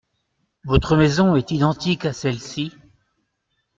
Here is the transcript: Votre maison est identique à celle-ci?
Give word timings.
Votre 0.63 0.97
maison 0.97 1.35
est 1.35 1.51
identique 1.51 2.05
à 2.05 2.13
celle-ci? 2.13 2.73